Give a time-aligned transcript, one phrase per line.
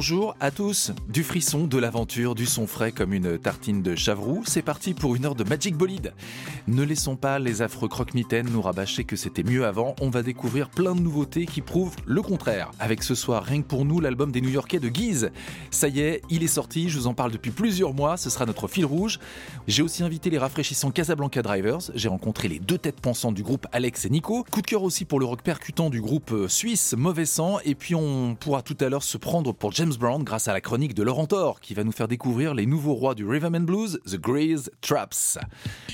[0.00, 0.92] Bonjour à tous.
[1.10, 5.14] Du frisson, de l'aventure, du son frais comme une tartine de chavroux, c'est parti pour
[5.14, 6.14] une heure de Magic Bolide.
[6.68, 10.70] Ne laissons pas les affreux croque-mitaines nous rabâcher que c'était mieux avant, on va découvrir
[10.70, 12.70] plein de nouveautés qui prouvent le contraire.
[12.78, 15.32] Avec ce soir, rien que pour nous, l'album des New-Yorkais de Guise.
[15.70, 18.46] Ça y est, il est sorti, je vous en parle depuis plusieurs mois, ce sera
[18.46, 19.18] notre fil rouge.
[19.68, 23.66] J'ai aussi invité les rafraîchissants Casablanca Drivers, j'ai rencontré les deux têtes pensantes du groupe
[23.70, 24.46] Alex et Nico.
[24.50, 27.74] Coup de cœur aussi pour le rock percutant du groupe euh, suisse Mauvais Sang, et
[27.74, 30.94] puis on pourra tout à l'heure se prendre pour James Brown grâce à la chronique
[30.94, 34.00] de Laurent Thor qui va nous faire découvrir les nouveaux rois du Rhythm and Blues,
[34.06, 35.38] The Grease Traps.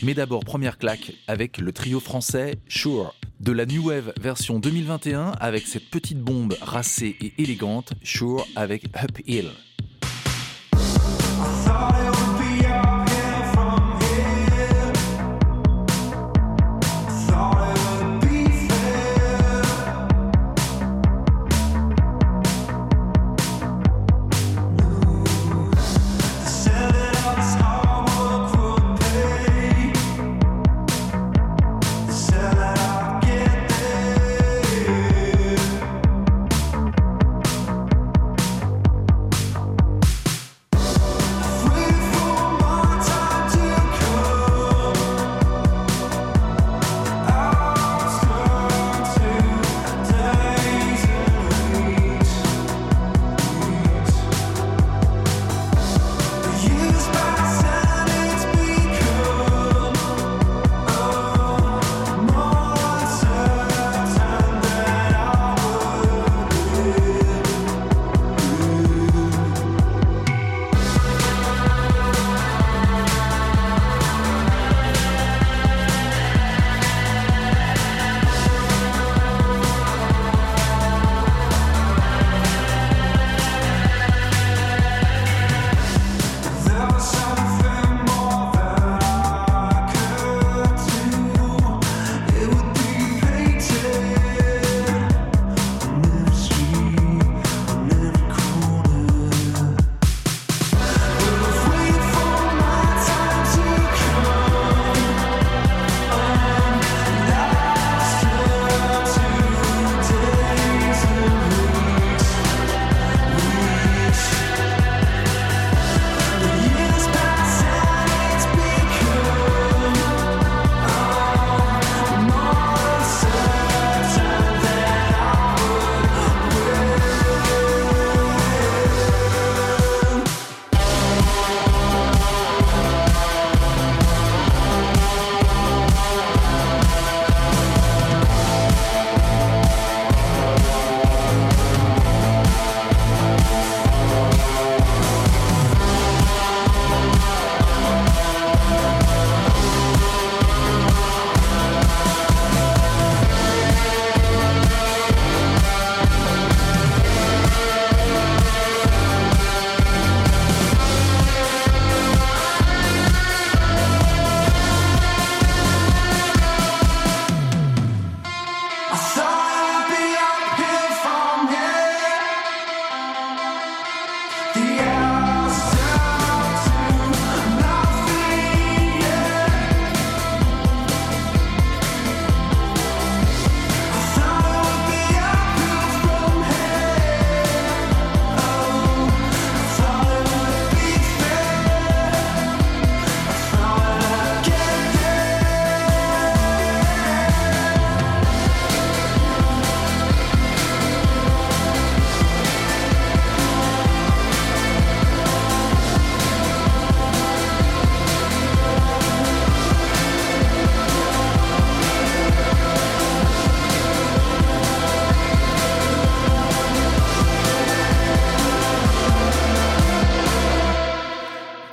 [0.03, 3.15] Mais d'abord, première claque avec le trio français Sure.
[3.41, 8.85] De la New Wave version 2021 avec cette petite bombe racée et élégante, Sure avec
[8.97, 9.51] Up Hill.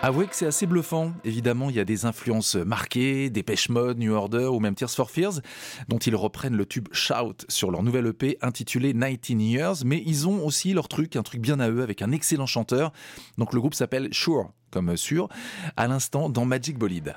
[0.05, 1.13] Avouez que c'est assez bluffant.
[1.23, 4.89] Évidemment, il y a des influences marquées, des Pêche Mode, New Order ou même Tears
[4.89, 5.39] for Fears,
[5.87, 10.27] dont ils reprennent le tube Shout sur leur nouvelle EP intitulée 19 Years, mais ils
[10.27, 12.91] ont aussi leur truc, un truc bien à eux avec un excellent chanteur.
[13.37, 15.29] Donc le groupe s'appelle Sure, comme sûr,
[15.77, 17.15] à l'instant dans Magic Bolide.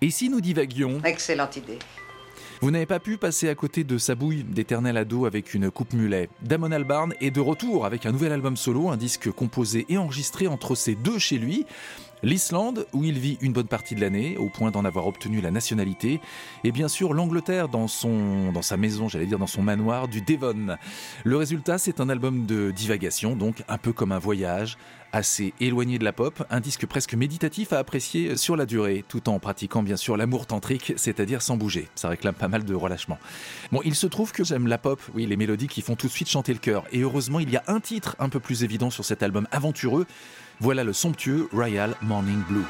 [0.00, 1.00] Et si nous divaguions?
[1.04, 1.78] Excellente idée.
[2.60, 5.92] Vous n'avez pas pu passer à côté de sa bouille d'éternel ado avec une coupe
[5.92, 6.28] mulet.
[6.42, 10.46] Damon Albarn est de retour avec un nouvel album solo, un disque composé et enregistré
[10.46, 11.66] entre ces deux chez lui.
[12.22, 15.50] L'Islande, où il vit une bonne partie de l'année, au point d'en avoir obtenu la
[15.50, 16.20] nationalité,
[16.64, 20.76] et bien sûr l'Angleterre dans, sa maison, j'allais dire dans son manoir du Devon.
[21.24, 24.78] Le résultat, c'est un album de divagation, donc un peu comme un voyage,
[25.12, 29.28] assez éloigné de la pop, un disque presque méditatif à apprécier sur la durée, tout
[29.28, 31.88] en pratiquant bien sûr l'amour tantrique, c'est-à-dire sans bouger.
[31.94, 33.18] Ça réclame pas mal de relâchement.
[33.72, 36.12] Bon, il se trouve que j'aime la pop, oui, les mélodies qui font tout de
[36.12, 38.90] suite chanter le cœur, et heureusement, il y a un titre un peu plus évident
[38.90, 40.06] sur cet album aventureux.
[40.60, 42.64] Voilà le somptueux Royal Morning Blue.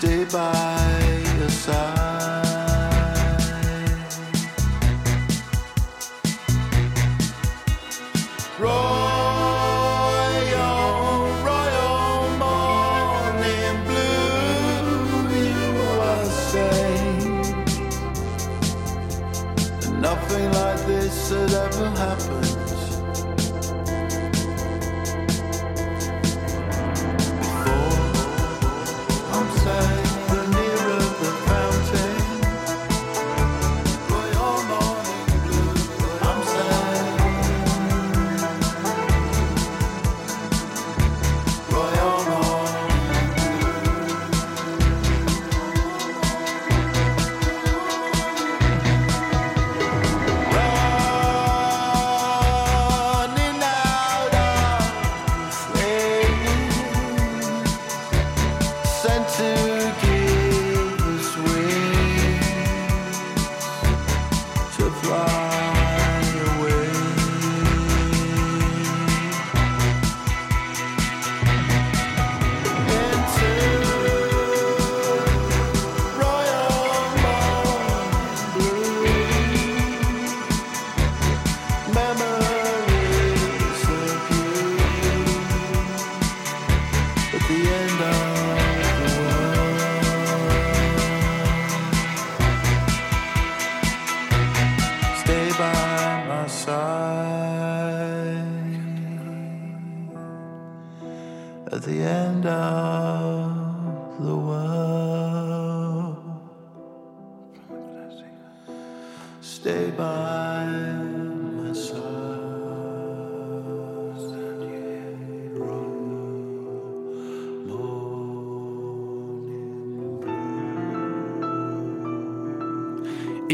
[0.00, 2.09] Stay by your side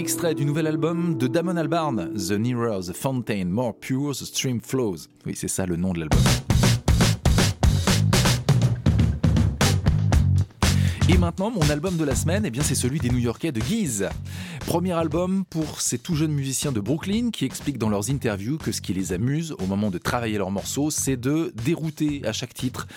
[0.06, 4.60] Extrait du nouvel album de Damon Albarn, The Nearer the Fountain, More Pure the Stream
[4.60, 5.08] Flows.
[5.26, 6.20] Oui, c'est ça le nom de l'album.
[11.08, 14.08] Et maintenant, mon album de la semaine, eh bien, c'est celui des New-Yorkais de Guise.
[14.66, 18.72] Premier album pour ces tout jeunes musiciens de Brooklyn qui expliquent dans leurs interviews que
[18.72, 22.54] ce qui les amuse au moment de travailler leurs morceaux, c'est de dérouter à chaque
[22.54, 22.88] titre,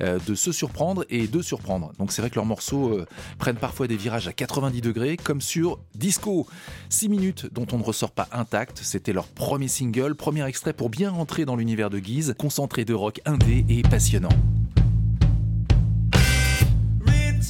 [0.00, 1.90] euh, de se surprendre et de surprendre.
[1.98, 3.06] Donc c'est vrai que leurs morceaux euh,
[3.38, 6.46] prennent parfois des virages à 90 degrés, comme sur Disco.
[6.90, 10.88] 6 minutes dont on ne ressort pas intact, c'était leur premier single, premier extrait pour
[10.88, 14.28] bien rentrer dans l'univers de Guise, concentré de rock indé et passionnant.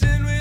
[0.00, 0.35] dancing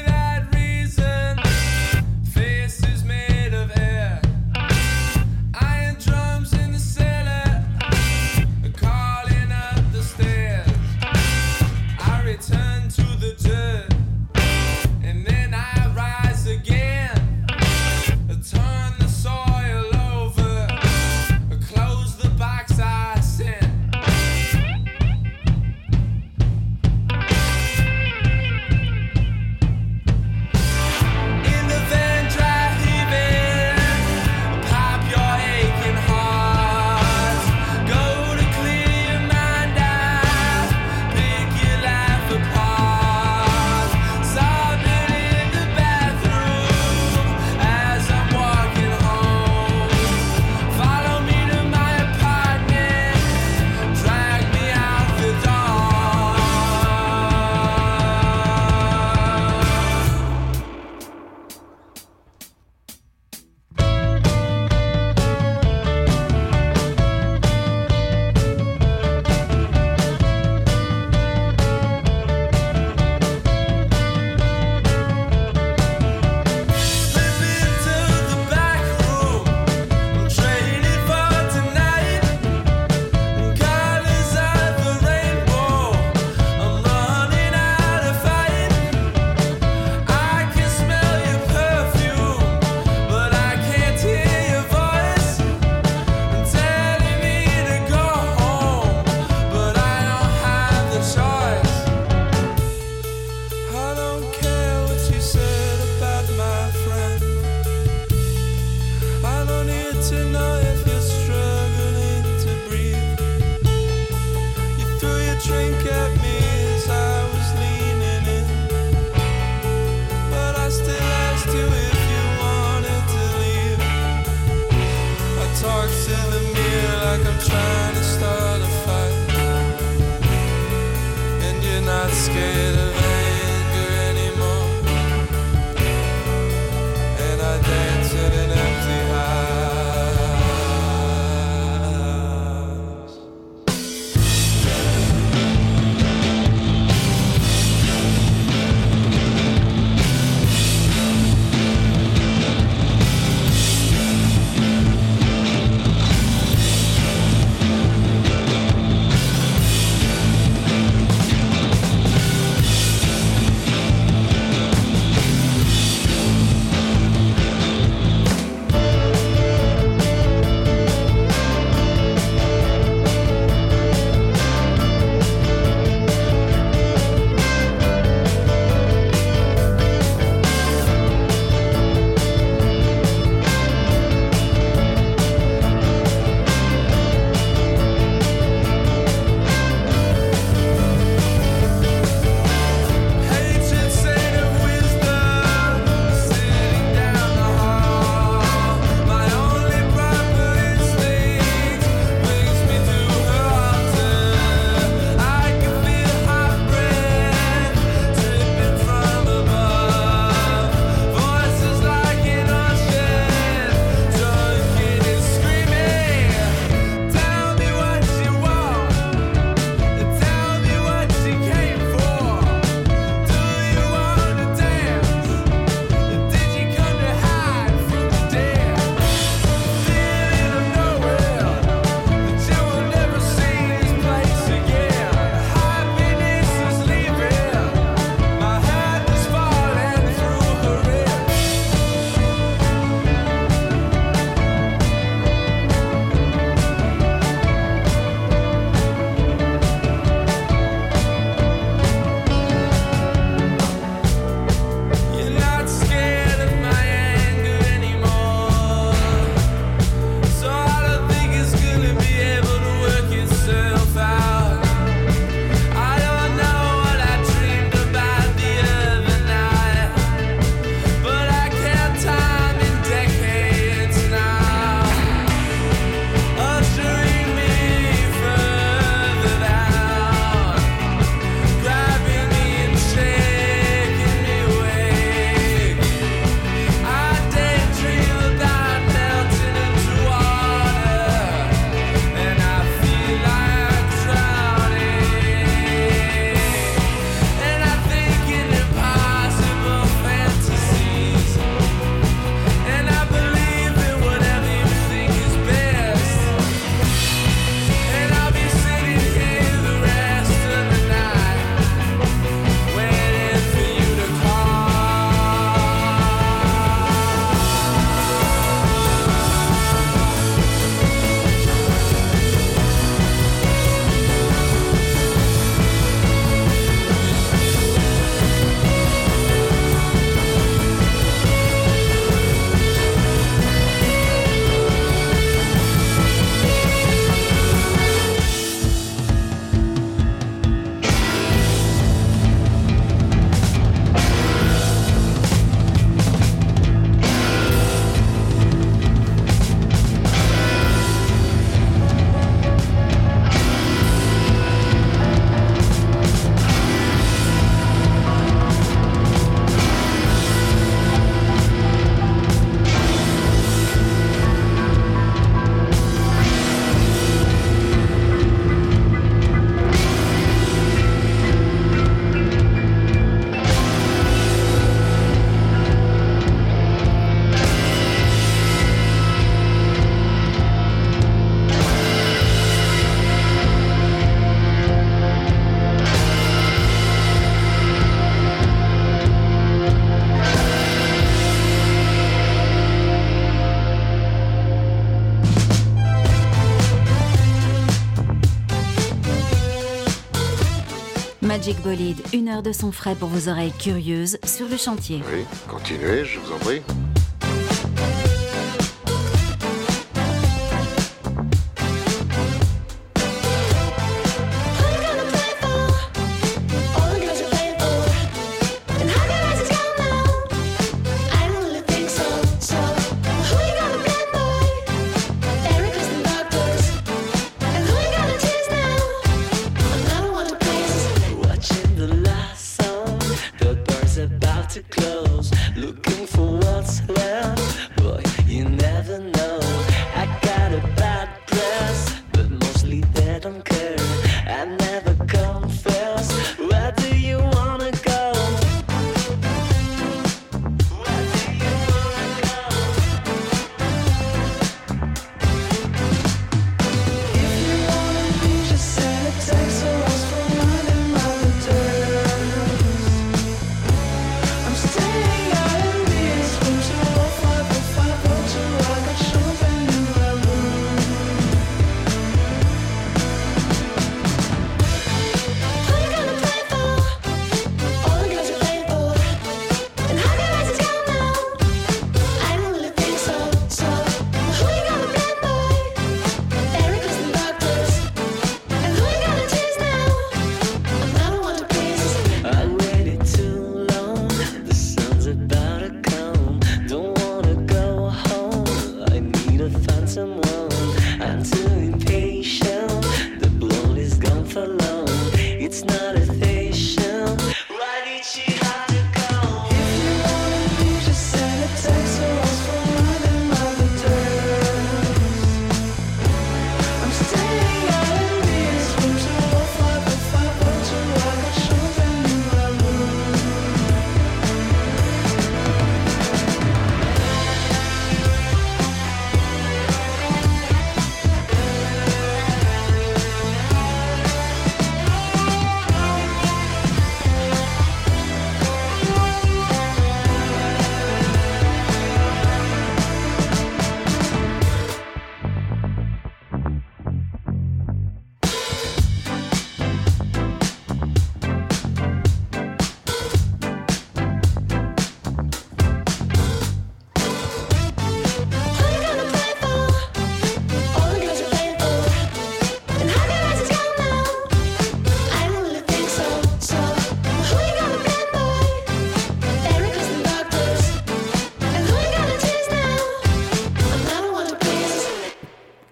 [401.35, 405.01] Magic Bolide, une heure de son frais pour vos oreilles curieuses sur le chantier.
[405.13, 406.61] Oui, continuez, je vous en prie.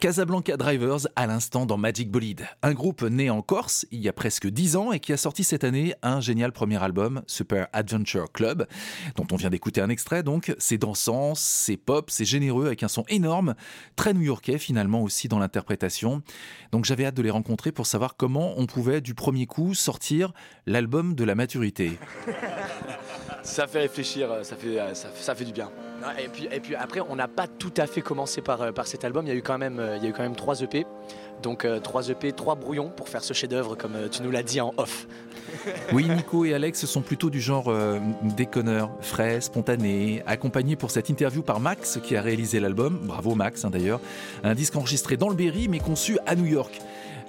[0.04, 2.46] Casablanca Drivers à l'instant dans Magic Bolide.
[2.62, 5.46] Un groupe né en Corse il y a presque 10 ans et qui a sorti
[5.46, 8.68] cette année un génial premier album, Super Adventure Club,
[9.16, 10.54] dont on vient d'écouter un extrait donc.
[10.58, 13.56] C'est dansant, c'est pop, c'est généreux avec un son énorme,
[13.96, 16.22] très new-yorkais finalement aussi dans l'interprétation.
[16.74, 20.34] Donc j'avais hâte de les rencontrer pour savoir comment on pouvait du premier coup sortir
[20.66, 21.98] l'album de la maturité.
[23.44, 25.70] Ça fait réfléchir, euh, ça fait, euh, ça, ça fait du bien.
[26.20, 28.88] Et puis, et puis après, on n'a pas tout à fait commencé par, euh, par
[28.88, 29.26] cet album.
[29.26, 30.86] Il y a eu quand même, euh, il y a eu quand même trois EP.
[31.42, 34.44] Donc euh, trois EP, trois brouillons pour faire ce chef-d'œuvre, comme euh, tu nous l'as
[34.44, 35.08] dit en off.
[35.94, 41.10] Oui, Nico et Alex sont plutôt du genre euh, déconneurs, frais, spontanés, accompagnés pour cette
[41.10, 42.98] interview par Max qui a réalisé l'album.
[43.04, 44.00] Bravo Max hein, d'ailleurs.
[44.44, 46.80] Un disque enregistré dans le Berry mais conçu à New York.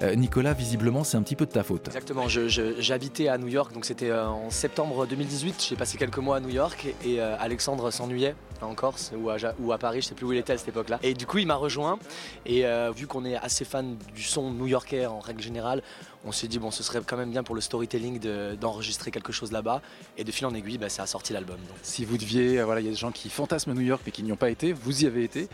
[0.03, 1.87] Euh, Nicolas, visiblement, c'est un petit peu de ta faute.
[1.89, 5.67] Exactement, j'habitais à New York, donc c'était euh, en septembre 2018.
[5.69, 9.31] J'ai passé quelques mois à New York et, et, euh, Alexandre s'ennuyait en Corse ou
[9.31, 10.99] à, Ja- ou à Paris, je sais plus où il était à cette époque-là.
[11.03, 11.99] Et du coup, il m'a rejoint
[12.47, 15.83] et euh, vu qu'on est assez fan du son new-yorkais en règle générale,
[16.25, 19.33] on s'est dit bon, ce serait quand même bien pour le storytelling de- d'enregistrer quelque
[19.33, 19.83] chose là-bas.
[20.17, 21.59] Et de fil en aiguille, bah, ça a sorti l'album.
[21.83, 24.13] Si vous deviez, euh, voilà, il y a des gens qui fantasment New York mais
[24.13, 25.49] qui n'y ont pas été, vous y avez été.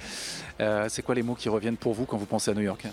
[0.60, 2.86] Euh, c'est quoi les mots qui reviennent pour vous quand vous pensez à New York?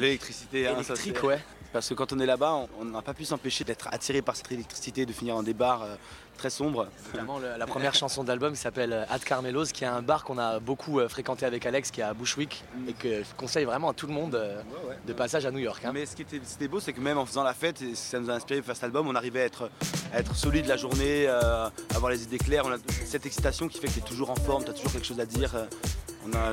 [0.00, 1.38] L'électricité, hein, ça, Électrique, ouais.
[1.72, 4.52] Parce que quand on est là-bas, on- n'a pas pu s'empêcher d'être attiré par cette
[4.52, 5.96] électricité, de finir dans des bars euh,
[6.38, 6.86] très sombres.
[7.12, 10.22] Notamment, le- la première chanson de l'album s'appelle euh, Ad Carmelos, qui est un bar
[10.22, 13.64] qu'on a beaucoup euh, fréquenté avec Alex, qui est à Bushwick, et que je conseille
[13.64, 14.62] vraiment à tout le monde euh,
[15.04, 15.84] de passage à New York.
[15.84, 15.90] hein.
[15.92, 18.30] Mais ce qui était, beau, c'est que même en faisant la fête, et ça nous
[18.30, 19.68] a inspiré pour faire cet album, on arrivait à être,
[20.12, 22.66] à être solide la journée, euh, avoir les idées claires.
[22.66, 24.92] On a cette excitation qui fait que tu es toujours en forme, tu as toujours
[24.92, 25.56] quelque chose à dire.
[25.56, 25.66] euh,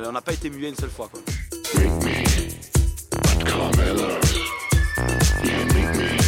[0.08, 1.10] on n'a pas été muet une seule fois.
[1.12, 1.22] Quoi.
[3.44, 4.22] Carmella,
[5.44, 6.21] you make me.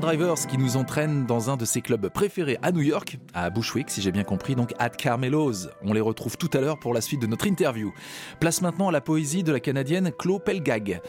[0.00, 3.90] Drivers qui nous entraîne dans un de ses clubs préférés à New York, à Bushwick
[3.90, 5.68] si j'ai bien compris, donc at Carmelo's.
[5.82, 7.92] On les retrouve tout à l'heure pour la suite de notre interview.
[8.40, 11.00] Place maintenant à la poésie de la Canadienne Chloé Pelgag.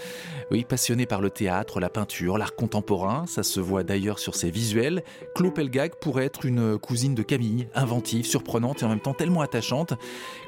[0.51, 4.51] Oui, passionnée par le théâtre, la peinture, l'art contemporain, ça se voit d'ailleurs sur ses
[4.51, 5.03] visuels.
[5.35, 9.41] Chloé Pelgag pourrait être une cousine de Camille, inventive, surprenante et en même temps tellement
[9.41, 9.93] attachante.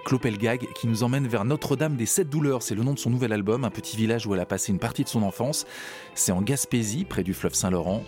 [0.06, 3.10] Chloé Pelgag qui nous emmène vers Notre-Dame des Sept Douleurs, c'est le nom de son
[3.10, 5.66] nouvel album, un petit village où elle a passé une partie de son enfance.
[6.14, 8.04] C'est en Gaspésie, près du fleuve Saint-Laurent.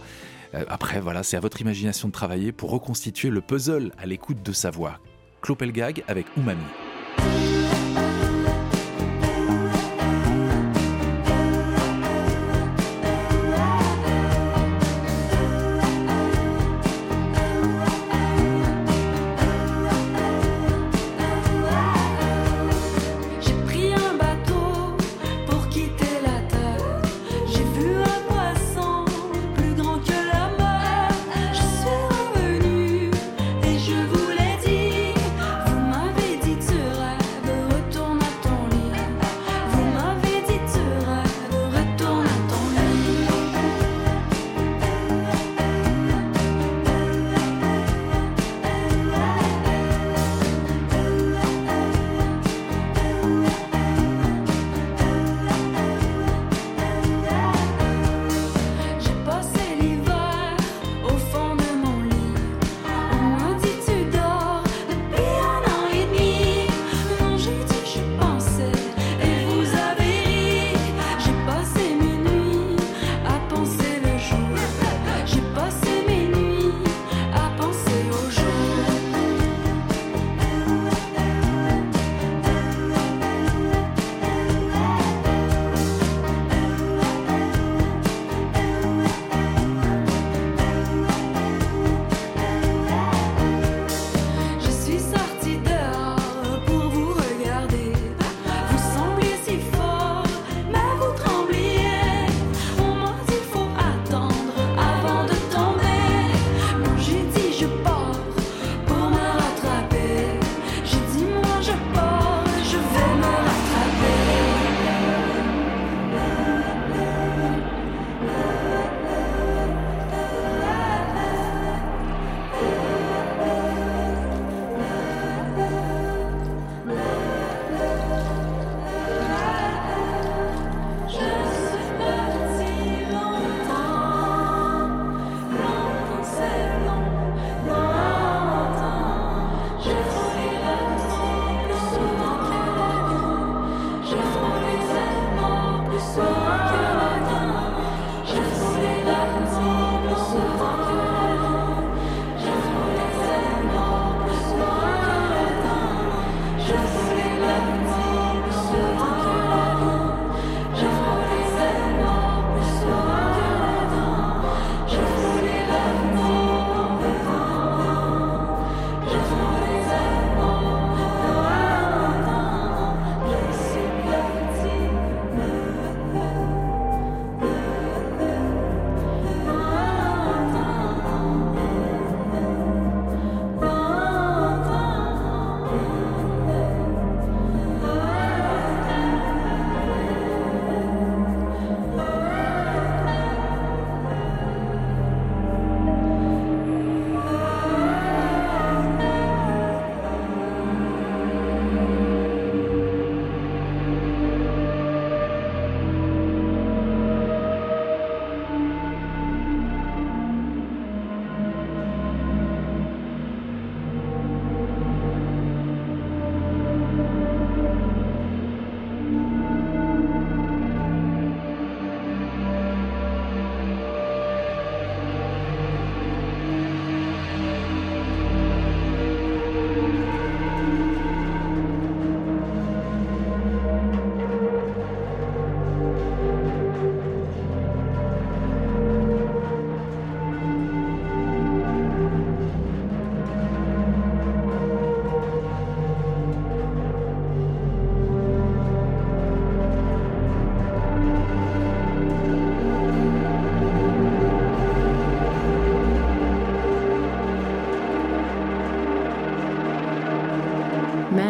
[0.53, 4.43] Euh, après, voilà, c'est à votre imagination de travailler pour reconstituer le puzzle à l'écoute
[4.43, 4.99] de sa voix.
[5.41, 6.59] Clopelgag avec Umami.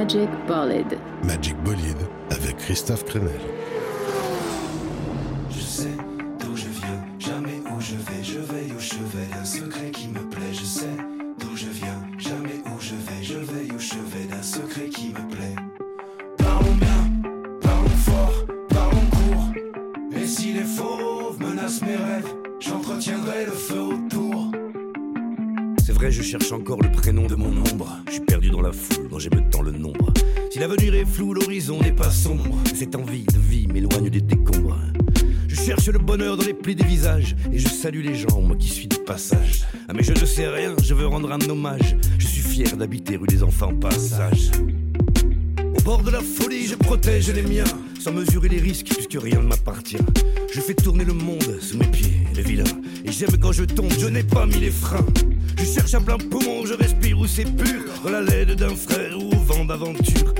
[0.09, 0.97] Magic Bolide.
[1.23, 1.55] Magic
[2.31, 3.29] avec Christophe Crenel.
[31.09, 32.55] Flou, l'horizon n'est pas sombre.
[32.75, 34.77] Cette envie de vie m'éloigne des décombres.
[35.47, 37.35] Je cherche le bonheur dans les plis des visages.
[37.51, 39.63] Et je salue les gens, moi qui suis de passage.
[39.87, 41.97] Ah, mais je ne sais rien, je veux rendre un hommage.
[42.17, 44.51] Je suis fier d'habiter rue des enfants passage.
[45.77, 47.63] Au bord de la folie, je protège les miens,
[47.99, 49.97] sans mesurer les risques, puisque rien ne m'appartient.
[50.53, 52.63] Je fais tourner le monde sous mes pieds, le vilain.
[53.03, 55.05] Et j'aime quand je tombe, je n'ai pas mis les freins.
[55.57, 59.31] Je cherche un plein poumon, je respire où c'est pur, la laide d'un frère ou
[59.31, 60.33] au vent d'aventure.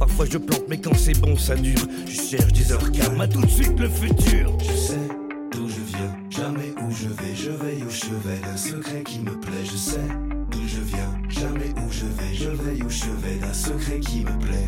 [0.00, 1.86] Parfois, je plante, mais quand c'est bon, ça dure.
[2.06, 4.56] Je cherche des heures calmes, à tout de suite le futur.
[4.58, 5.08] Je sais
[5.52, 9.38] d'où je viens, jamais où je vais, je où je vais, d'un secret qui me
[9.38, 10.08] plaît, je sais
[10.50, 12.48] d'où je viens, jamais où je vais, je
[12.84, 14.66] où je vais, d'un secret qui me plaît.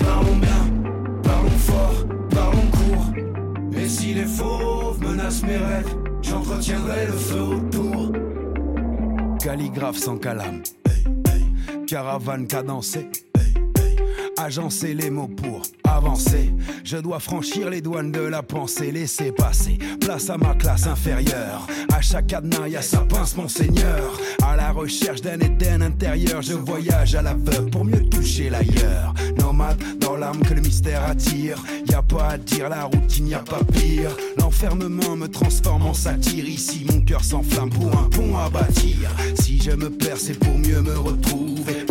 [0.00, 0.82] Parlons bien,
[1.22, 3.78] parlons fort, parlons court.
[3.78, 8.12] Et si les fauves menacent mes rêves, j'entretiendrai le feu autour.
[9.40, 10.62] Calligraphe sans calame.
[11.86, 13.08] Caravane cadencée.
[14.42, 16.50] Agencer les mots pour avancer.
[16.82, 19.76] Je dois franchir les douanes de la pensée, laisser passer.
[20.00, 21.66] Place à ma classe inférieure.
[21.92, 24.18] À chaque cadenas, y a sa pince, monseigneur.
[24.42, 29.12] À la recherche d'un Éden intérieur, je voyage à l'aveugle pour mieux toucher l'ailleurs.
[29.38, 31.62] Nomade dans l'âme que le mystère attire.
[31.86, 34.16] Y a pas à dire, la routine, y a pas pire.
[34.38, 36.48] L'enfermement me transforme en satire.
[36.48, 39.10] Ici, mon cœur s'enflamme pour un pont à bâtir.
[39.38, 41.89] Si je me perds, c'est pour mieux me retrouver.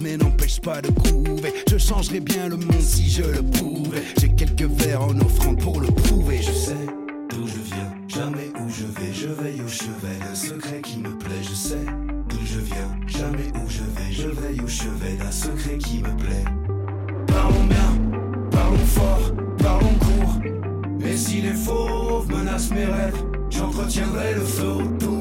[0.00, 1.52] Mais n'empêche pas de groover.
[1.68, 4.02] Je changerais bien le monde si je le pouvais.
[4.20, 6.40] J'ai quelques vers en offrande pour le prouver.
[6.42, 6.86] Je sais
[7.30, 11.10] d'où je viens, jamais où je vais, je où je vais, d'un secret qui me
[11.18, 11.84] plaît, je sais
[12.28, 14.28] d'où je viens, jamais où je vais, je
[14.62, 16.44] où je vais, d'un secret qui me plaît.
[17.26, 20.40] Parlons bien, parlons fort, parlons court.
[21.04, 25.17] Et si les fauves menacent mes rêves, j'entretiendrai le feu autour.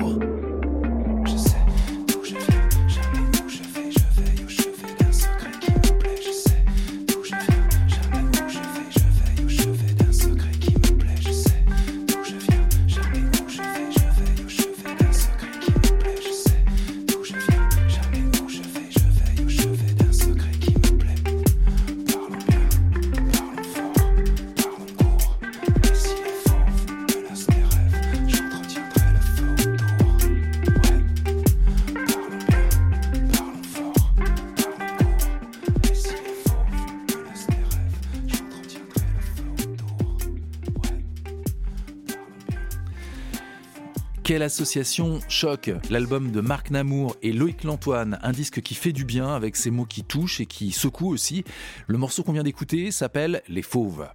[44.47, 49.03] Quelle association choc L'album de Marc Namour et Loïc Lantoine, un disque qui fait du
[49.03, 51.43] bien avec ses mots qui touchent et qui secouent aussi.
[51.87, 54.07] Le morceau qu'on vient d'écouter s'appelle Les Fauves.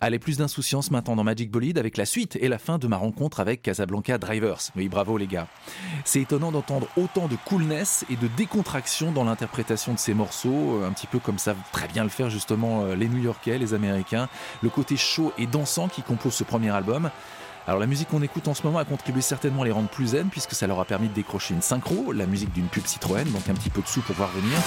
[0.00, 2.98] Allez, plus d'insouciance maintenant dans Magic Bolide avec la suite et la fin de ma
[2.98, 4.70] rencontre avec Casablanca Drivers.
[4.76, 5.48] Oui, bravo les gars.
[6.04, 10.92] C'est étonnant d'entendre autant de coolness et de décontraction dans l'interprétation de ces morceaux, un
[10.92, 14.28] petit peu comme savent très bien le faire justement euh, les New-Yorkais, les Américains.
[14.62, 17.10] Le côté chaud et dansant qui compose ce premier album.
[17.66, 20.08] Alors la musique qu'on écoute en ce moment a contribué certainement à les rendre plus
[20.08, 23.24] zen puisque ça leur a permis de décrocher une synchro, la musique d'une pub Citroën,
[23.24, 24.58] donc un petit peu de sous pour voir venir.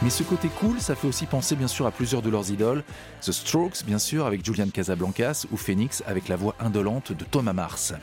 [0.00, 2.84] Mais ce côté cool, ça fait aussi penser bien sûr à plusieurs de leurs idoles.
[3.20, 7.52] The Strokes, bien sûr, avec Julian Casablancas, ou Phoenix, avec la voix indolente de Thomas
[7.52, 7.94] Mars.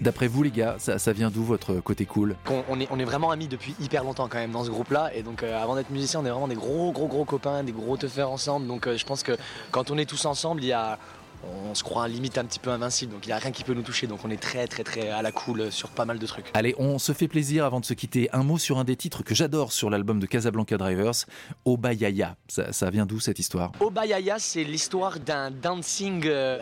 [0.00, 2.34] D'après vous, les gars, ça, vient d'où votre côté cool?
[2.50, 5.14] On, on est, on est vraiment amis depuis hyper longtemps quand même dans ce groupe-là.
[5.14, 7.70] Et donc euh, avant d'être musicien, on est vraiment des gros, gros, gros copains, des
[7.70, 8.66] gros teufeurs ensemble.
[8.66, 9.36] Donc euh, je pense que
[9.70, 10.98] quand on est tous ensemble, il y a,
[11.68, 13.12] on se croit limite un petit peu invincible.
[13.12, 14.06] Donc il n'y a rien qui peut nous toucher.
[14.06, 16.46] Donc on est très, très, très à la cool sur pas mal de trucs.
[16.54, 18.28] Allez, on se fait plaisir avant de se quitter.
[18.32, 21.26] Un mot sur un des titres que j'adore sur l'album de Casablanca Drivers,
[21.64, 22.36] Obayaya.
[22.48, 23.72] Ça, ça vient d'où cette histoire?
[23.80, 26.58] Obayaya, c'est l'histoire d'un dancing euh,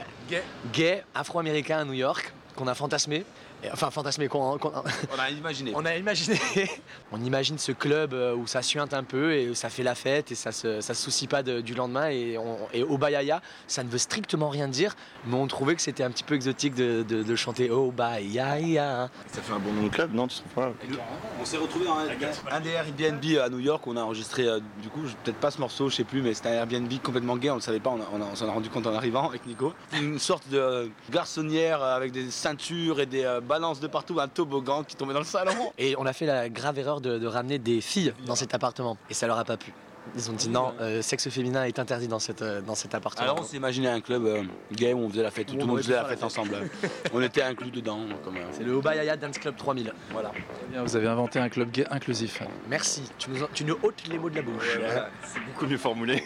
[0.73, 3.25] gay, afro-américain à New York qu'on a fantasmé.
[3.64, 5.72] Et- Enfin, fantasmé, qu'on On a imaginé.
[5.77, 6.38] On a imaginé.
[7.12, 9.94] On imagine ce club euh, où ça suinte un peu et où ça fait la
[9.94, 12.09] fête et ça se, ça se soucie pas de- du lendemain.
[12.11, 14.94] Et, on, et Obayaya, ça ne veut strictement rien dire,
[15.27, 19.09] mais on trouvait que c'était un petit peu exotique de, de- de chanter Obayaya.
[19.33, 20.72] Ça fait un bon nom de club, non Tu trouves pas
[21.40, 23.87] On s'est retrouvé dans un, un des Airbnb à New York.
[23.87, 26.35] On a enregistré, euh, du coup, je- peut-être pas ce morceau, je sais plus, mais
[26.35, 27.50] c'était un Airbnb complètement gay.
[27.50, 29.72] On le savait pas, on, s'en a rendu compte en arrivant avec Nico.
[29.94, 34.27] Une sorte de euh, garçonnière avec des ceintures et des euh, balance de partout un
[34.27, 35.53] toboggan qui tombait dans le salon.
[35.79, 38.97] Et on a fait la grave erreur de, ramener des filles dans cet appartement.
[39.11, 39.73] Et ça leur a pas plu.
[40.17, 43.23] Ils ont dit non, euh, sexe féminin est interdit dans, cette, euh, dans cet appartement.
[43.23, 45.64] Alors on s'est imaginé un club euh, gay où on faisait la fête, tout le
[45.64, 46.69] monde faisait la fête ensemble.
[47.14, 48.01] on était inclus dedans.
[48.53, 49.95] C'est le Obayaya Dance Club 3000.
[50.11, 50.33] Voilà.
[50.35, 52.43] Eh bien, vous avez inventé un club gay inclusif.
[52.69, 54.79] Merci, tu nous, tu nous ôtes les mots de la bouche.
[55.23, 56.25] C'est beaucoup mieux formulé.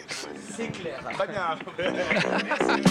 [0.51, 0.99] C'est clair.
[1.13, 1.57] Très bien.
[2.43, 2.83] Merci.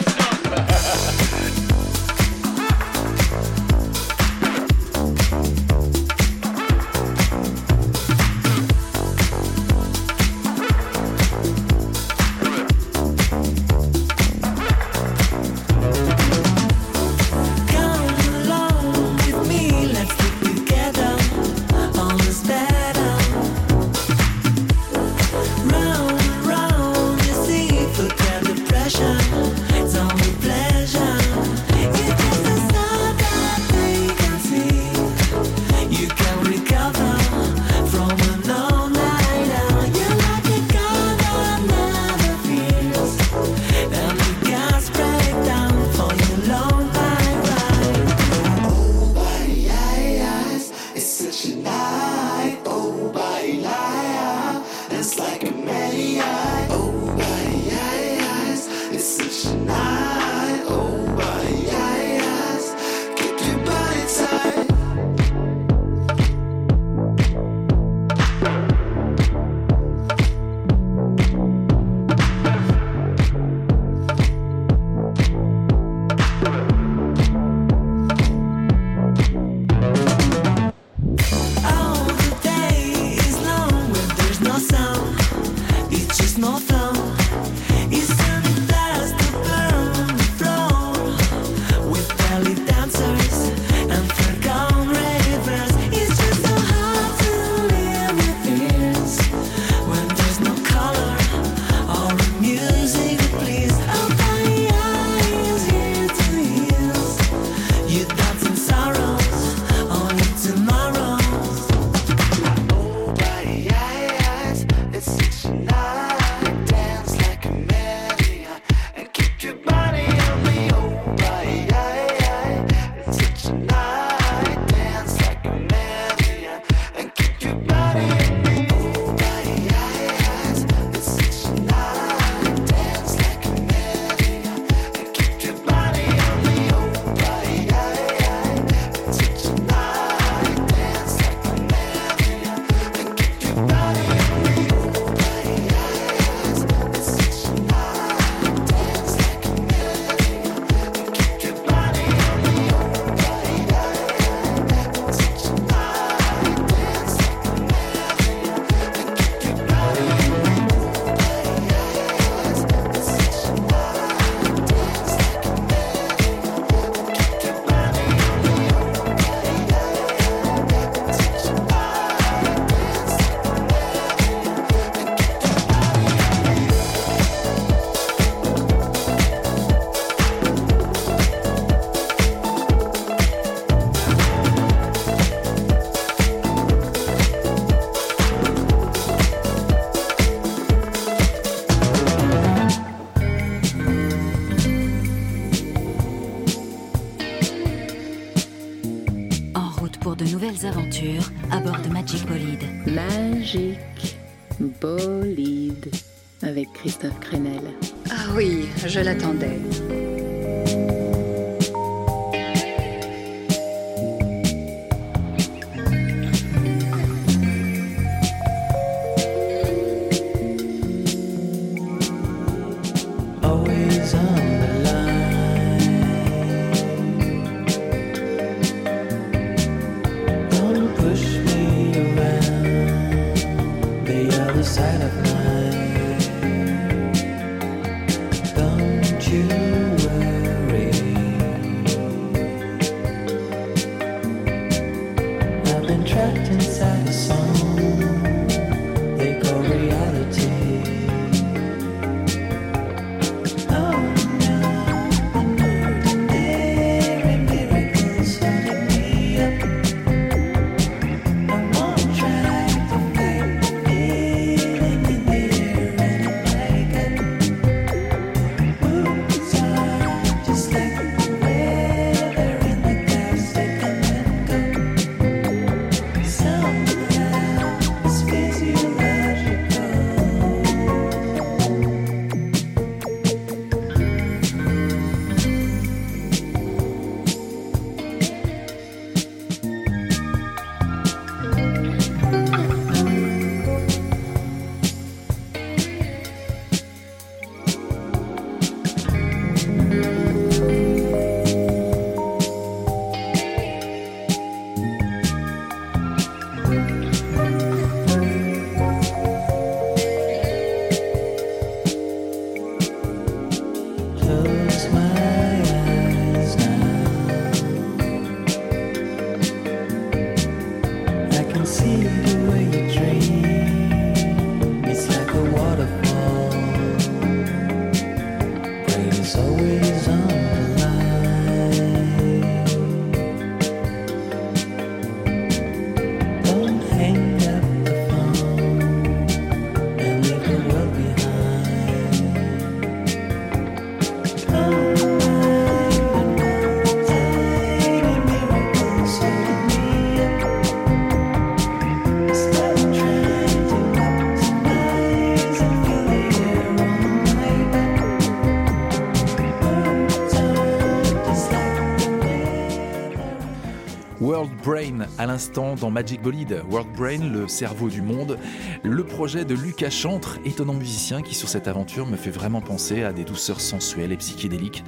[365.18, 368.38] à l'instant dans Magic Bolide, World Brain, le cerveau du monde,
[368.84, 373.02] le projet de Lucas Chantre, étonnant musicien qui sur cette aventure me fait vraiment penser
[373.02, 374.84] à des douceurs sensuelles et psychédéliques,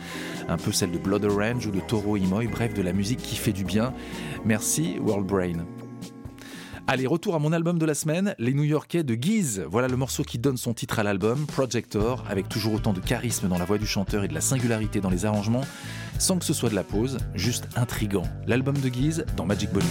[0.49, 3.37] un peu celle de Blood Orange ou de Toro Imoy, bref de la musique qui
[3.37, 3.93] fait du bien.
[4.45, 5.67] Merci World Brain.
[6.87, 9.65] Allez, retour à mon album de la semaine, Les New Yorkais de Guise.
[9.71, 13.47] Voilà le morceau qui donne son titre à l'album, Projector, avec toujours autant de charisme
[13.47, 15.65] dans la voix du chanteur et de la singularité dans les arrangements,
[16.19, 18.25] sans que ce soit de la pause, juste intrigant.
[18.49, 19.89] L'album de Guise dans Magic Bolide.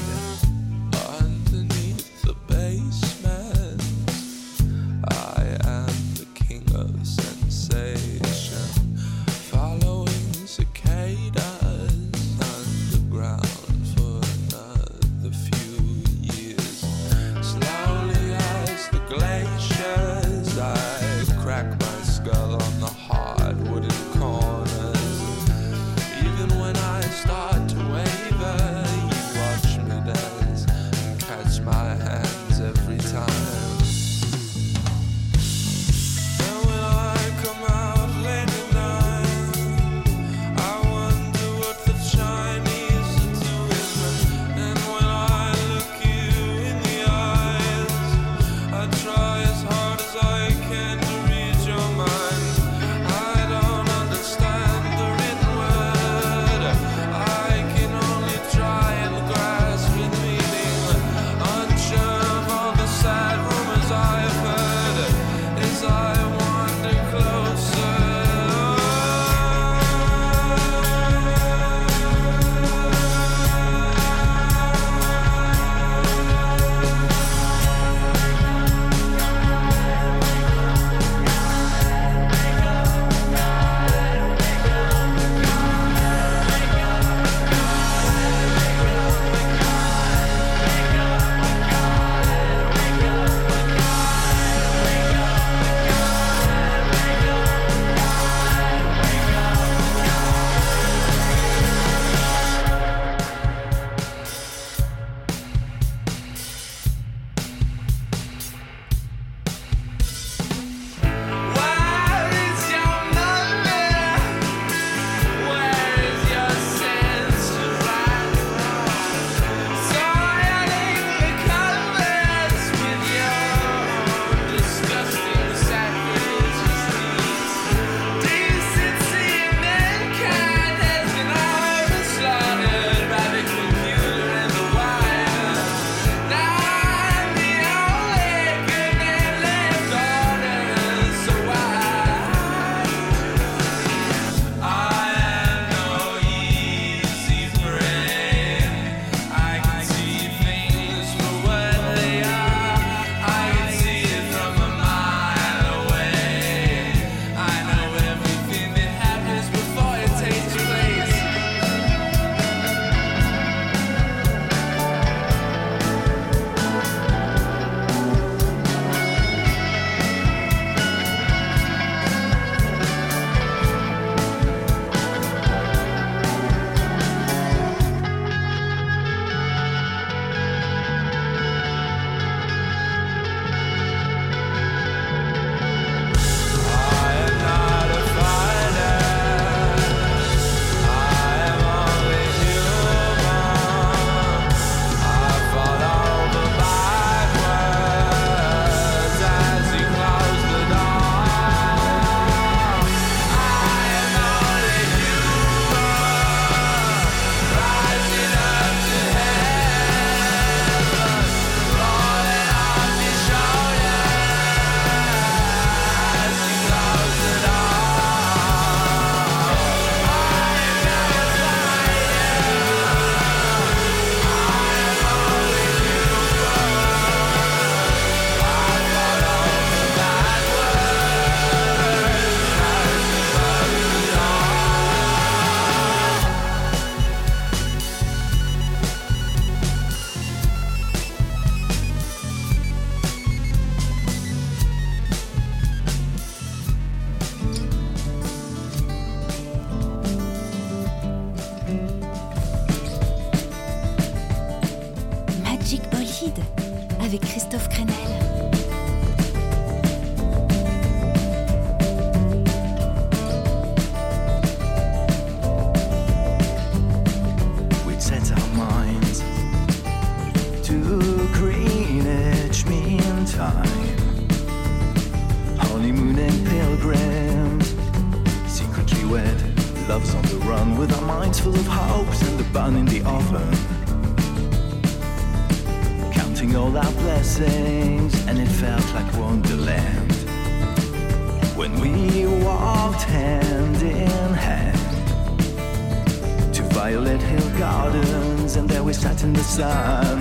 [296.99, 300.19] Violet Hill Gardens, and there we sat in the sun,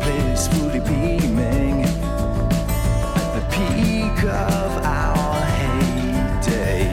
[0.00, 6.86] blissfully beaming at the peak of our heyday.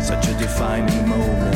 [0.00, 1.47] Such a defining moment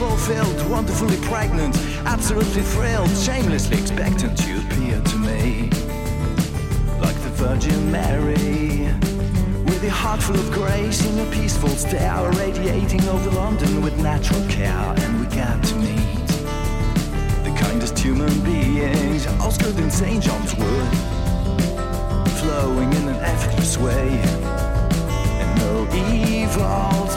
[0.00, 1.76] fulfilled, wonderfully pregnant,
[2.06, 4.34] absolutely thrilled, shamelessly expectant.
[4.46, 5.68] You appear to me
[7.04, 8.88] like the Virgin Mary.
[9.66, 14.42] With a heart full of grace in a peaceful stare, radiating over London with natural
[14.48, 16.28] care, and we got to meet
[17.44, 20.24] the kindest human beings, Oscar in St.
[20.24, 20.92] John's Wood,
[22.40, 24.08] flowing in an effortless way,
[25.42, 27.09] and no evil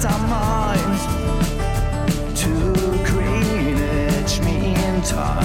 [0.00, 1.02] set our minds
[2.40, 2.48] to
[3.04, 5.37] Greenwich Mean Time.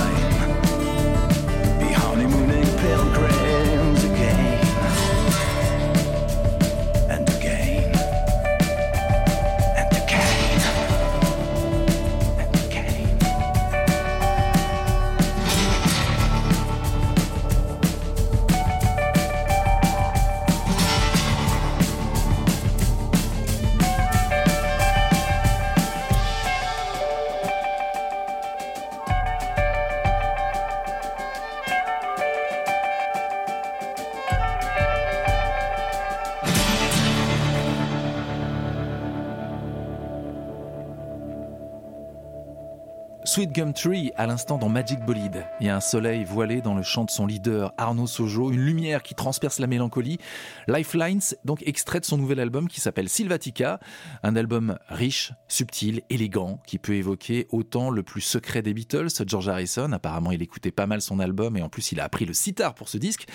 [43.34, 45.43] Sweet Gum Tree, à l'instant dans Magic Bolide.
[45.59, 48.63] Il y a un soleil voilé dans le chant de son leader Arnaud Sojo, une
[48.63, 50.19] lumière qui transperce la mélancolie.
[50.67, 53.79] Lifelines, donc extrait de son nouvel album qui s'appelle Sylvatica,
[54.21, 59.49] un album riche, subtil, élégant, qui peut évoquer autant le plus secret des Beatles, George
[59.49, 62.36] Harrison, apparemment il écoutait pas mal son album et en plus il a appris le
[62.36, 63.25] sitar pour ce disque,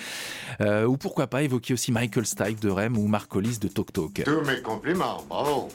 [0.61, 3.91] Euh, ou pourquoi pas évoquer aussi Michael Stipe de Rem ou Mark Hollis de Tok
[3.91, 4.21] Tok.
[4.23, 5.67] Tous mes compliments, bravo.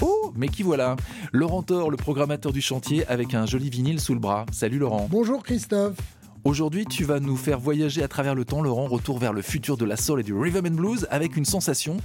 [0.00, 0.96] Oh, mais qui voilà
[1.32, 4.46] Laurent Thor, le programmateur du chantier, avec un joli vinyle sous le bras.
[4.52, 5.08] Salut Laurent.
[5.10, 5.96] Bonjour Christophe.
[6.44, 9.76] Aujourd'hui, tu vas nous faire voyager à travers le temps, Laurent, retour vers le futur
[9.76, 11.98] de la soul et du rhythm and blues avec une sensation,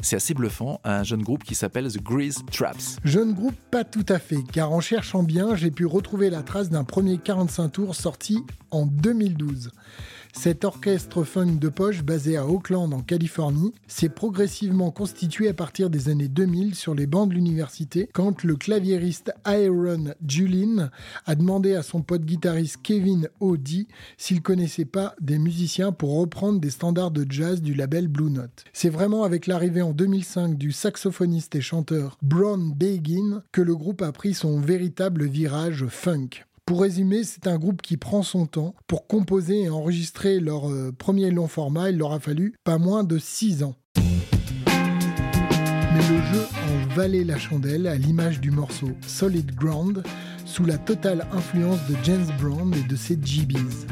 [0.00, 2.96] c'est assez bluffant, un jeune groupe qui s'appelle The Grease Traps.
[3.04, 6.70] Jeune groupe, pas tout à fait, car en cherchant bien, j'ai pu retrouver la trace
[6.70, 9.72] d'un premier 45 tours sorti en 2012.
[10.32, 15.90] Cet orchestre funk de poche basé à Oakland en Californie s'est progressivement constitué à partir
[15.90, 20.90] des années 2000 sur les bancs de l'université quand le claviériste Aaron Julin
[21.26, 26.60] a demandé à son pote guitariste Kevin O'D s'il connaissait pas des musiciens pour reprendre
[26.60, 28.64] des standards de jazz du label Blue Note.
[28.72, 34.02] C'est vraiment avec l'arrivée en 2005 du saxophoniste et chanteur Brown Begin que le groupe
[34.02, 36.44] a pris son véritable virage funk.
[36.64, 38.76] Pour résumer, c'est un groupe qui prend son temps.
[38.86, 43.02] Pour composer et enregistrer leur euh, premier long format, il leur a fallu pas moins
[43.02, 43.74] de 6 ans.
[43.96, 44.02] Mais
[46.08, 50.04] le jeu en valait la chandelle à l'image du morceau Solid Ground,
[50.44, 53.86] sous la totale influence de James Brown et de ses GBs.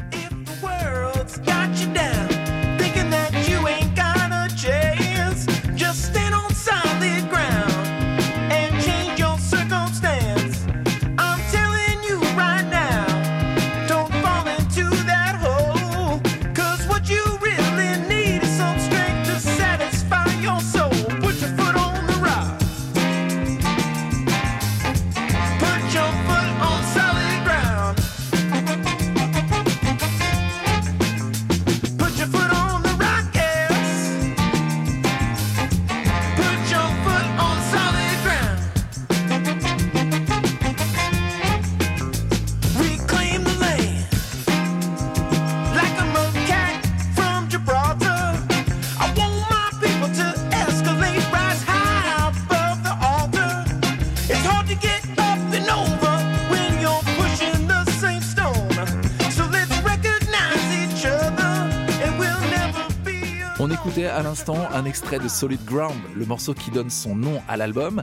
[64.31, 68.01] L'instant un extrait de Solid Ground, le morceau qui donne son nom à l'album.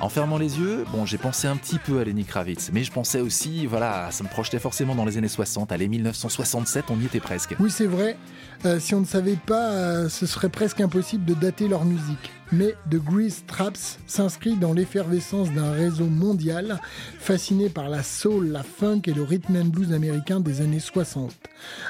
[0.00, 2.90] En fermant les yeux, bon, j'ai pensé un petit peu à Lenny Kravitz, mais je
[2.90, 5.72] pensais aussi, voilà, ça me projetait forcément dans les années 60.
[5.72, 7.54] Allez, 1967, on y était presque.
[7.60, 8.16] Oui, c'est vrai.
[8.64, 12.30] Euh, si on ne savait pas, euh, ce serait presque impossible de dater leur musique.
[12.52, 16.80] Mais The Grease Traps s'inscrit dans l'effervescence d'un réseau mondial
[17.20, 21.32] fasciné par la soul, la funk et le rhythm and blues américain des années 60.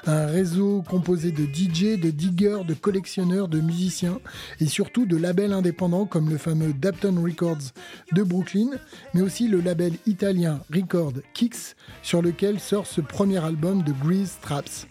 [0.06, 4.20] Un réseau composé de DJ, de diggers, de collectionneurs, de musiciens
[4.61, 7.72] et surtout de labels indépendants comme le fameux Dapton Records
[8.12, 8.70] de Brooklyn,
[9.14, 14.38] mais aussi le label italien Record Kicks sur lequel sort ce premier album de Grease
[14.40, 14.86] Traps.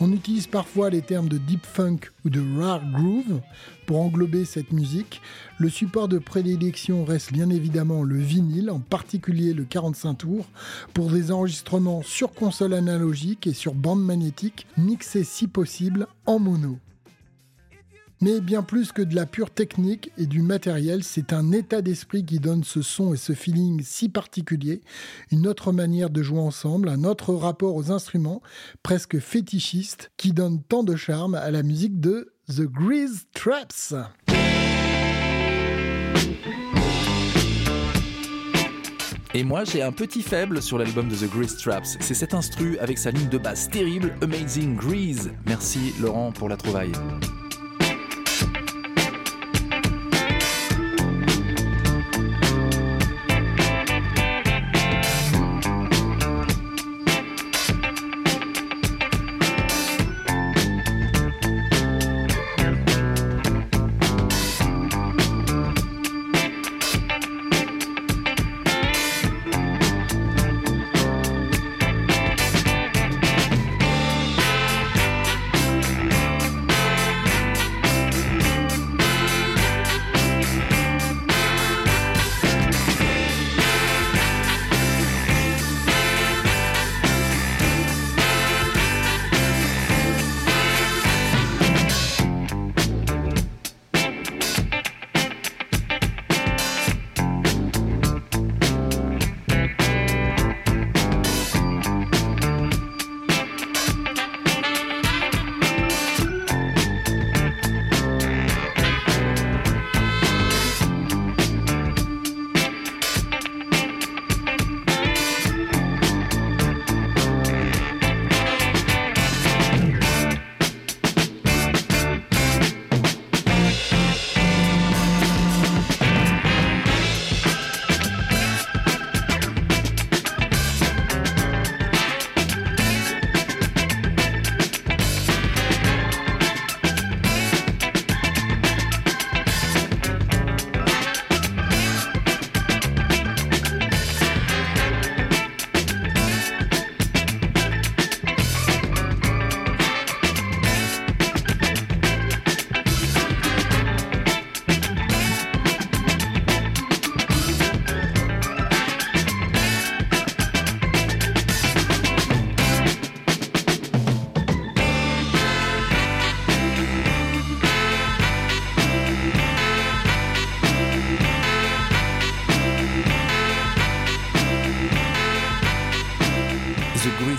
[0.00, 3.40] On utilise parfois les termes de deep funk ou de rare groove
[3.86, 5.20] pour englober cette musique.
[5.58, 10.46] Le support de prédilection reste bien évidemment le vinyle, en particulier le 45 tours,
[10.94, 16.78] pour des enregistrements sur console analogique et sur bande magnétique, mixés si possible en mono.
[18.22, 22.24] Mais bien plus que de la pure technique et du matériel, c'est un état d'esprit
[22.24, 24.80] qui donne ce son et ce feeling si particulier,
[25.32, 28.40] une autre manière de jouer ensemble, un autre rapport aux instruments,
[28.84, 33.94] presque fétichiste, qui donne tant de charme à la musique de The Grease Traps.
[39.34, 41.96] Et moi, j'ai un petit faible sur l'album de The Grease Traps.
[41.98, 45.32] C'est cet instru avec sa ligne de basse terrible, Amazing Grease.
[45.44, 46.92] Merci Laurent pour la trouvaille.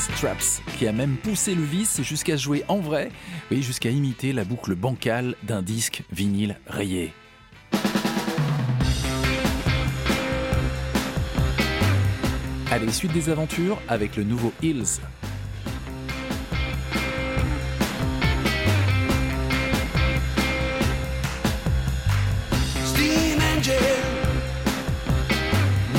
[0.03, 3.11] Grease Traps, qui a même poussé le vice jusqu'à jouer en vrai,
[3.51, 7.13] oui, jusqu'à imiter la boucle bancale d'un disque vinyle rayé.
[12.71, 14.99] Allez, suite des aventures avec le nouveau Hills.
[22.83, 23.75] Steam engine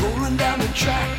[0.03, 1.14] rolling down the tracks.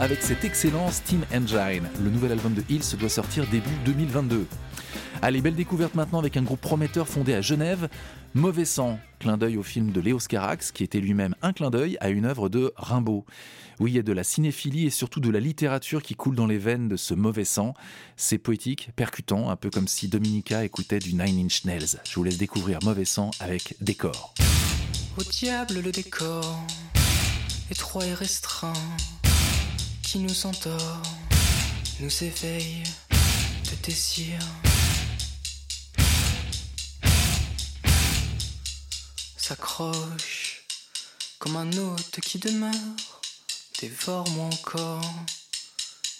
[0.00, 1.88] Avec cet excellent Steam Engine.
[2.02, 4.46] Le nouvel album de Hills doit sortir début 2022.
[5.22, 7.88] Allez, belle découverte maintenant avec un groupe prometteur fondé à Genève,
[8.34, 11.96] Mauvais Sang, clin d'œil au film de Léos Carax, qui était lui-même un clin d'œil
[12.00, 13.24] à une œuvre de Rimbaud.
[13.78, 16.46] Oui, il y a de la cinéphilie et surtout de la littérature qui coule dans
[16.46, 17.74] les veines de ce Mauvais Sang.
[18.16, 22.00] C'est poétique, percutant, un peu comme si Dominica écoutait du Nine Inch Nails.
[22.04, 24.34] Je vous laisse découvrir Mauvais Sang avec Décor.
[25.18, 26.64] Au diable le décor,
[27.70, 28.72] étroit et restreint,
[30.16, 31.02] qui nous endort,
[32.00, 34.38] nous éveille de désir.
[39.36, 40.64] S'accroche
[41.38, 42.72] comme un hôte qui demeure,
[43.82, 45.14] dévore-moi encore,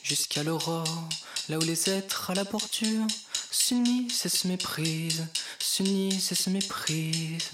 [0.02, 1.08] jusqu'à l'aurore,
[1.48, 3.06] là où les êtres à la bordure
[3.50, 5.26] s'unissent et se méprisent,
[5.58, 7.50] s'unissent et se méprisent.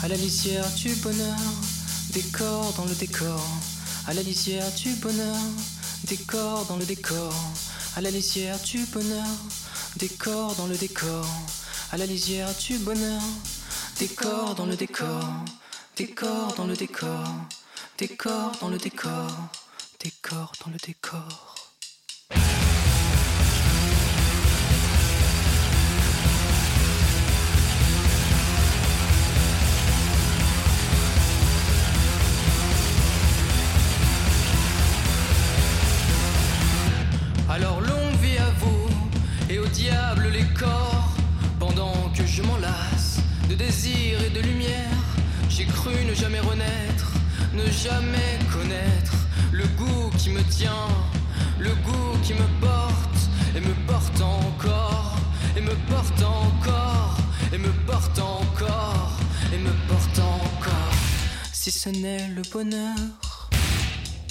[0.00, 1.36] À la lisière du bonheur,
[2.12, 3.44] décor dans le décor.
[4.06, 5.36] À la lisière du bonheur,
[6.04, 7.34] décor dans le décor.
[7.96, 9.26] À la lisière du bonheur,
[9.96, 11.26] décor dans le décor.
[11.90, 13.20] À la lisière du bonheur,
[13.98, 15.24] décor dans le décor.
[15.96, 17.34] Décor dans le décor.
[17.98, 19.30] Décor dans le décor.
[19.98, 21.57] Décor dans le décor.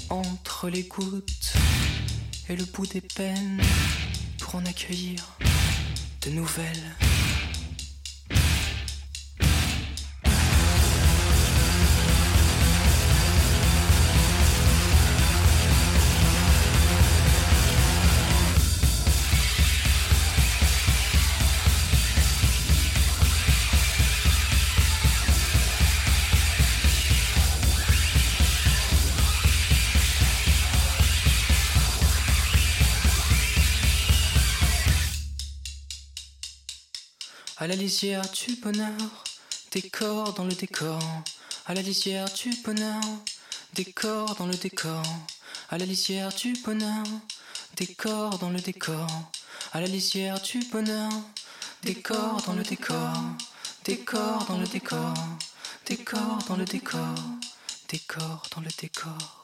[0.10, 1.54] Entre les gouttes
[2.50, 3.62] et le bout des peines
[4.40, 5.38] pour en accueillir
[6.26, 7.07] de nouvelles.
[37.68, 39.26] À la lisière du bonheur,
[39.74, 41.02] décor dans le décor.
[41.66, 43.02] À la lisière du bonheur,
[43.74, 45.04] décor dans le décor.
[45.70, 47.04] À la lisière du bonheur,
[47.76, 49.10] décor dans le décor.
[49.74, 51.12] À la lisière du bonheur,
[51.84, 53.12] décor dans le décor.
[53.84, 55.14] Décor dans le décor.
[55.86, 57.16] Décor dans le décor.
[57.90, 59.44] Décor dans le décor.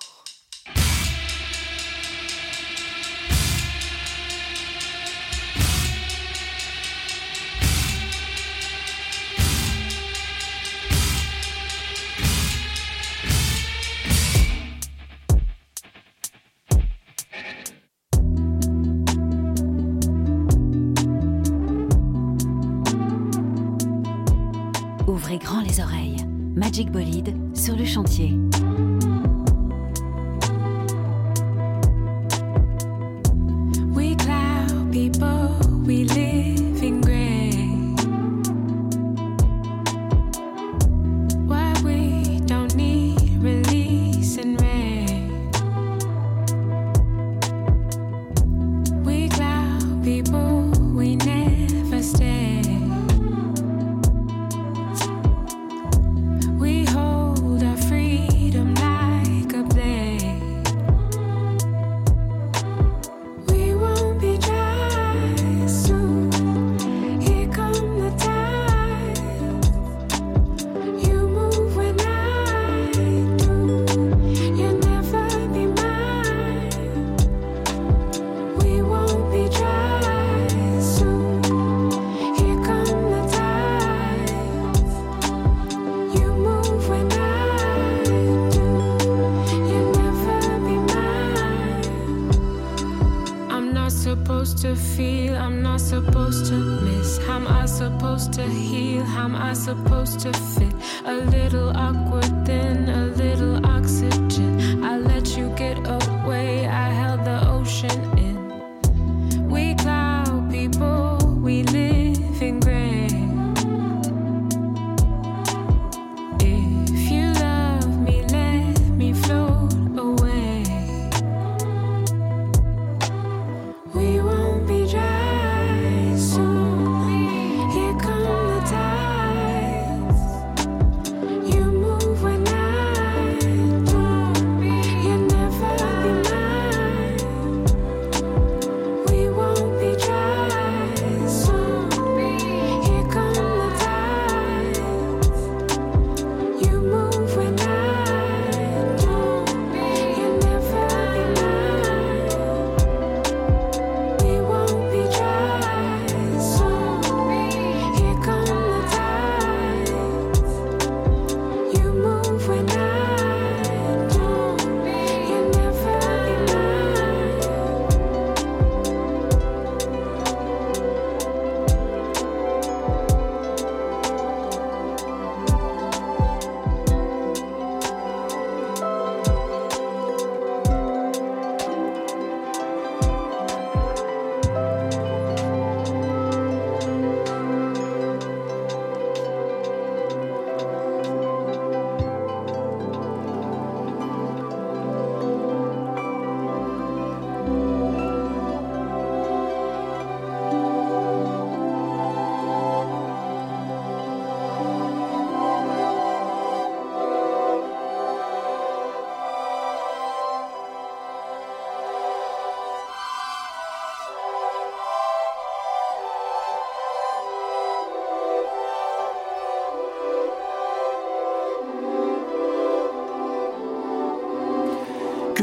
[26.63, 28.31] Magic Bolide sur le chantier.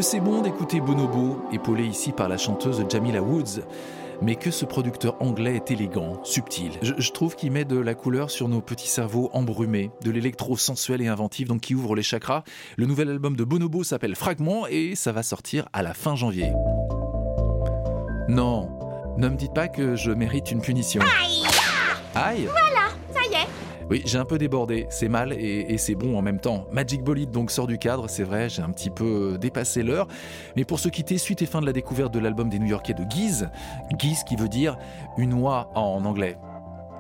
[0.01, 3.61] Que c'est bon d'écouter Bonobo, épaulé ici par la chanteuse Jamila Woods.
[4.23, 6.73] Mais que ce producteur anglais est élégant, subtil.
[6.81, 10.57] Je, je trouve qu'il met de la couleur sur nos petits cerveaux embrumés, de l'électro
[10.57, 12.45] sensuel et inventif, donc qui ouvre les chakras.
[12.79, 16.51] Le nouvel album de Bonobo s'appelle Fragment et ça va sortir à la fin janvier.
[18.27, 18.71] Non,
[19.19, 21.03] ne me dites pas que je mérite une punition.
[21.03, 21.43] Aïe
[22.15, 22.49] Aïe
[23.91, 26.65] Oui, j'ai un peu débordé, c'est mal et, c'est bon en même temps.
[26.71, 30.07] Magic Bolide donc sort du cadre, c'est vrai, j'ai un petit peu euh, dépassé l'heure.
[30.55, 33.03] Mais pour se quitter, suite et fin de la découverte de l'album des New-Yorkais de
[33.03, 33.51] Guise,
[33.99, 34.79] Guise qui veut dire
[35.19, 36.37] une oie en anglais.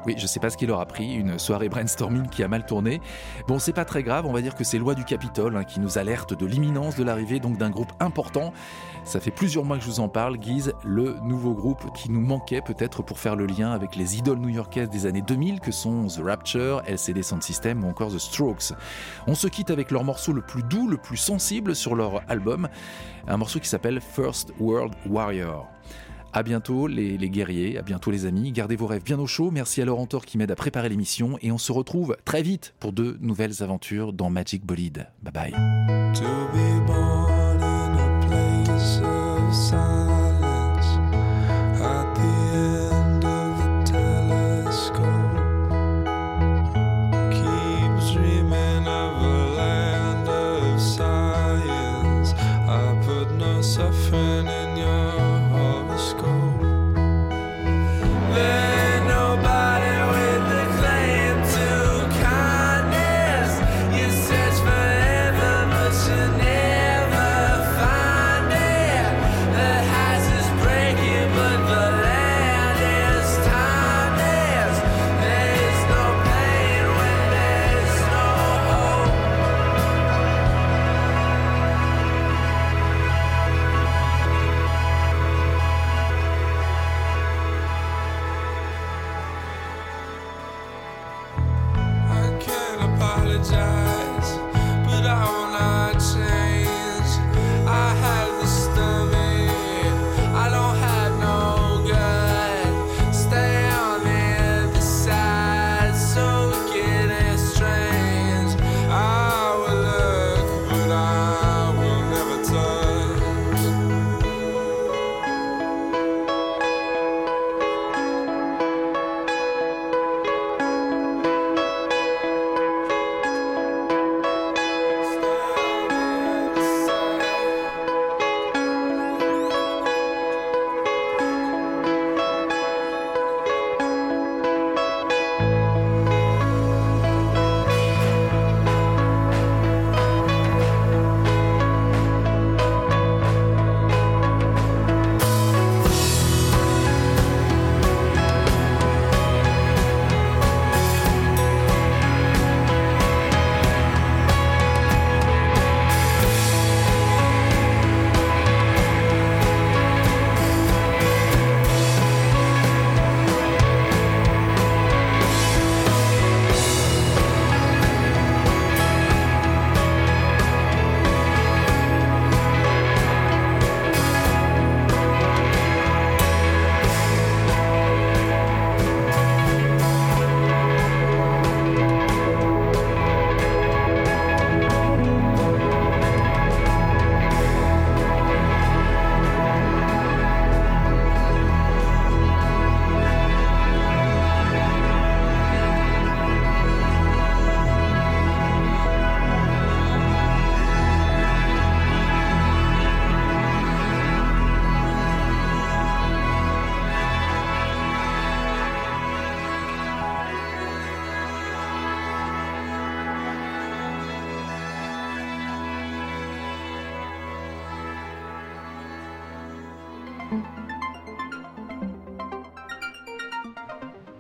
[0.07, 2.65] Oui, je sais pas ce qu'il leur a pris, une soirée brainstorming qui a mal
[2.65, 3.03] tourné.
[3.47, 5.79] Bon, c'est pas très grave, on va dire que c'est loi du Capitole hein, qui
[5.79, 8.53] nous alerte de l'imminence de l'arrivée d'un groupe important.
[9.05, 12.21] Ça fait plusieurs mois que je vous en parle, Guise, le nouveau groupe qui nous
[12.21, 16.07] manquait peut-être pour faire le lien avec les idoles new-yorkaises des années 2000 que sont
[16.07, 18.73] The Rapture, LCD Sound System ou encore The Strokes.
[19.27, 22.69] On se quitte avec leur morceau le plus doux, le plus sensible sur leur album,
[23.29, 25.69] un morceau qui s'appelle First World Warrior.
[26.33, 28.53] À bientôt les, les guerriers, à bientôt les amis.
[28.53, 29.51] Gardez vos rêves bien au chaud.
[29.51, 32.75] Merci à Laurent Thor qui m'aide à préparer l'émission et on se retrouve très vite
[32.79, 35.09] pour de nouvelles aventures dans Magic Bolide.
[35.23, 37.10] Bye bye.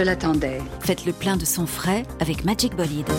[0.00, 0.62] Je l'attendais.
[0.80, 3.10] Faites le plein de son frais avec Magic Bolide.